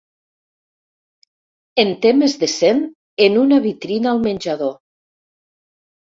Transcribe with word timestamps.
En 1.83 1.91
té 2.05 2.13
més 2.21 2.33
de 2.43 2.49
cent 2.53 2.81
en 3.25 3.37
una 3.41 3.59
vitrina 3.65 4.09
al 4.13 4.23
menjador. 4.23 4.73